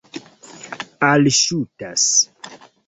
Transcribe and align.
alŝutas 1.09 2.05